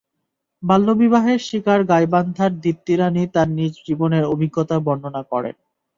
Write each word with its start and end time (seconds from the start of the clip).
বাল্যবিবাহের 0.63 1.39
শিকার 1.47 1.79
গাইবান্ধার 1.83 2.51
দীপ্তি 2.63 2.93
রানী 2.95 3.23
তাঁর 3.33 3.49
নিজ 3.57 3.73
জীবনের 3.87 4.23
অভিজ্ঞতা 4.25 4.75
বর্ণনা 4.79 5.21
করেন। 5.31 5.55